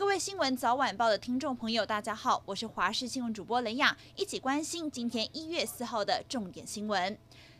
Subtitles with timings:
[0.00, 7.18] 各位新闻早晚报的听众朋友，大家好，我是华视新闻主播雷亚，一起关心今天一月四号的重点新闻。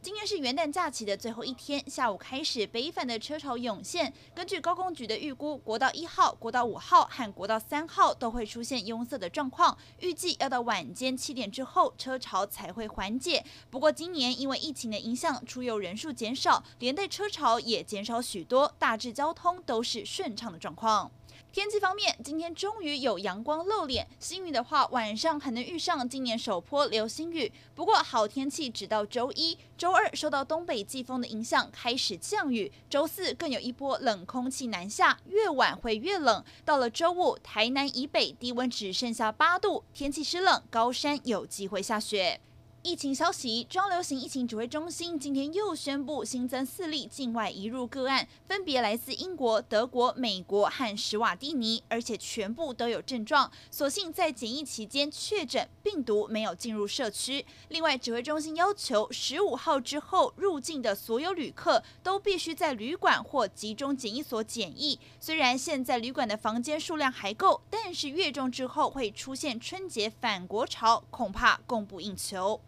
[0.00, 4.10] 今天是元旦假期的最后一天，下午开始北返的车潮涌现。
[4.34, 13.44] 根据高工局的预估，国道一号、国道五号和国道三号都会出现拥塞的状况，预计要到晚间七点之后车潮才会缓解。
[13.68, 21.10] 不过今年因为疫情的影响，出游人数减少，连带车潮也减少许多，大致交通都是顺畅的状况。
[21.52, 27.52] 天气方面，今天终于有阳光露脸，幸运的话，晚上还能遇上今年首波流星雨。
[27.74, 36.42] 不过好天气直到周一、周二受到东北季风的影响开始降雨，周四更有一波冷空气南下，越晚会越冷。
[36.64, 42.40] 到了周五，台南以北低温只剩下八度，天气湿冷，高山有机会下雪。
[42.82, 57.46] 疫情消息，中流行疫情指挥中心今天又宣布新增四例境外移入个案，分别来自英国、德国、美国和史瓦蒂尼，而且全部都有症状，所幸在检疫期间确诊，病毒没有进入社区。
[57.68, 64.98] 另外，指挥中心要求十五号之后入境的所有旅客都必须在旅馆或集中检疫所检疫。
[65.20, 72.60] 虽然现在旅馆的房间数量还够，但是月中之后会出现春节返国潮，恐怕供不应求。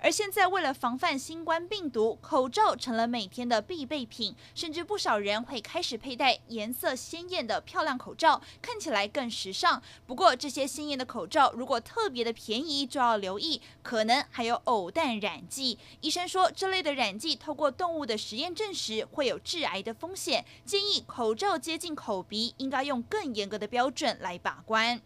[0.00, 9.82] 而现在，为了防范新冠病毒，口罩成了每天的必备品，甚至不少人会开始佩戴颜色鲜艳的漂亮口罩，看起来更时尚。
[10.06, 15.76] 不过，这些鲜艳的口罩如果特别的便宜，就要留意，可能还有偶氮染剂。
[16.00, 25.02] 医生说，这类的染剂透过动物的实验证实会有致癌的风险，建议口罩接近口鼻，应该用更严格的标准来把关。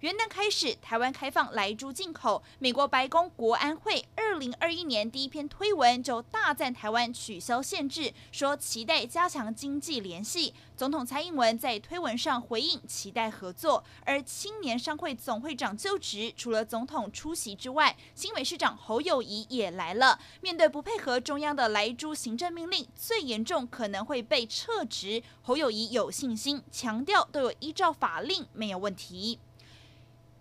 [0.00, 2.40] 元旦开始，台湾开放莱猪进口。
[2.60, 10.54] 美国白宫国安会二零二一年第一篇推文就大赞台湾取消限制，说期待加强经济联系。
[10.76, 13.82] 总统蔡英文在推文上回应，期待合作。
[14.04, 20.20] 而青年商会总会长就职，除了总统出席之外，新北市长侯友谊也来了。
[20.40, 25.24] 面对不配合中央的莱猪行政命令，最严重可能会被撤职。
[25.42, 29.40] 侯友谊有信心，强调都有依照法令，没有问题。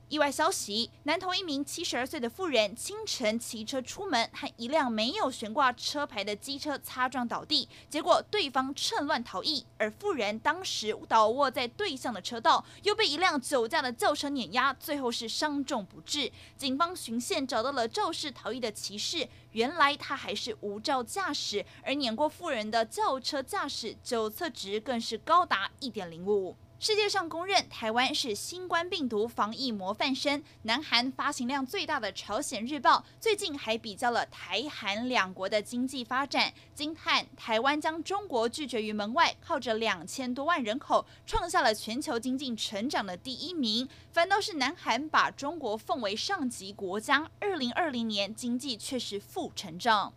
[0.09, 16.31] 意外消息：南投一名七十二岁的妇人清晨骑车出门，和一辆没有悬挂车牌的机车擦撞倒地，结果对方趁乱逃逸，而妇人当时倒卧在对向的车道，又被一辆酒驾的轿车碾压，最后是伤重不治。
[16.55, 26.55] 警方循线找到了肇事逃逸的骑士，原来他还是无照驾驶，而碾过妇人的轿车驾驶酒测值更是高达一点零五。
[26.79, 30.43] 世界上公认台湾是新冠病毒防疫模范生。
[30.61, 43.89] 南韩发行量最大的《朝鲜日报》最近还比较了台韩两国的经济发展，惊叹台湾将中国拒绝于门外，靠着两千多万人口创下了全球经济成长的第一名。
[44.11, 50.13] 反倒是南韩把中国奉为上级国家，二零二零年经济却是负成长。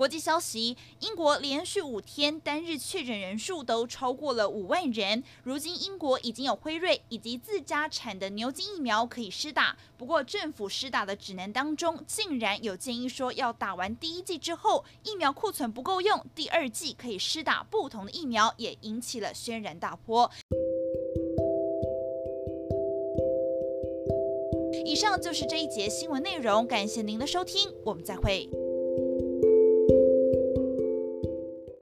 [0.00, 5.22] 国际消息：英国连续五天单日确诊人数都超过了五万人。
[5.42, 9.76] 如今，英国已经有辉瑞以及自家产的牛津疫苗可以施打。
[9.98, 20.30] 不过，政府施打的指南当中，竟然有建议说，要打完第一剂之后，疫苗库存不够用，第二剂可以施打不同的疫苗，也引起了轩然大波。
[24.86, 28.48] 以上就是这一节新闻内容，感谢您的收听，我们再会。